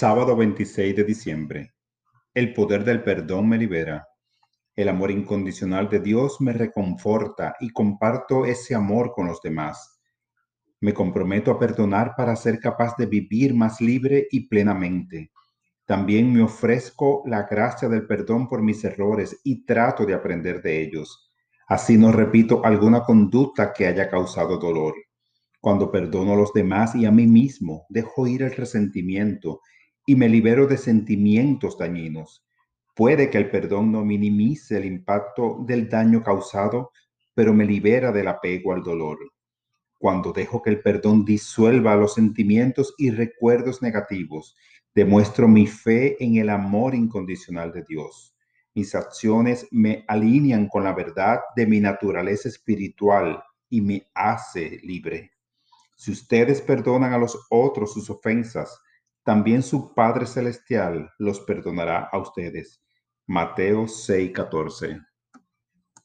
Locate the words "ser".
12.36-12.60